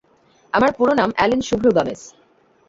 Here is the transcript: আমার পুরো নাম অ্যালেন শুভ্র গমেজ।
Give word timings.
আমার 0.53 0.71
পুরো 0.77 0.93
নাম 0.93 1.09
অ্যালেন 1.15 1.41
শুভ্র 1.41 1.67
গমেজ। 1.71 1.99